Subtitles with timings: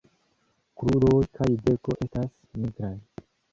[0.81, 2.93] Kruroj kaj beko estas nigraj.